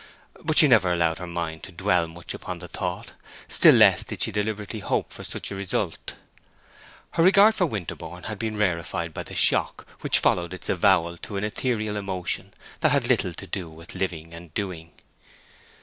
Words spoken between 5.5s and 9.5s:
a result. Her regard for Winterborne had been rarefied by the